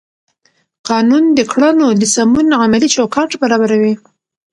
[0.89, 3.93] قانون د کړنو د سمون عملي چوکاټ برابروي.